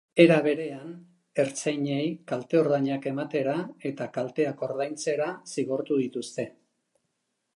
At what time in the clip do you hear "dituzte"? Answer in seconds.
6.05-6.49